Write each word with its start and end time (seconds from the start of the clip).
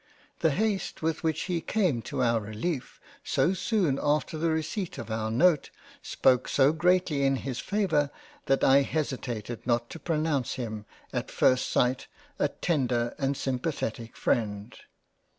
The 0.39 0.49
haste 0.49 1.03
with 1.03 1.21
which 1.21 1.41
he 1.43 1.61
came 1.61 2.01
to 2.09 2.23
our 2.23 2.39
releif 2.41 2.97
so 3.23 3.53
soon 3.53 3.99
after 4.01 4.35
the 4.35 4.49
receipt 4.49 4.97
of 4.97 5.11
our 5.11 5.29
Note, 5.29 5.69
spoke 6.01 6.47
so 6.47 6.73
greatly 6.73 7.23
in 7.23 7.35
his 7.35 7.59
favour 7.59 8.09
that 8.47 8.63
I 8.63 8.81
hesitated 8.81 9.67
not 9.67 9.91
to 9.91 9.99
pronounce 9.99 10.55
him 10.55 10.85
at 11.13 11.29
first 11.29 11.69
sight, 11.69 12.07
a 12.39 12.47
tender 12.47 13.13
and 13.19 13.35
simpathetic 13.37 14.15
Freind. 14.15 14.73